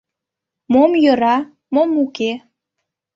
Мом 0.73 0.91
йӧра, 1.03 1.37
мом 1.73 1.89
уке- 2.03 2.31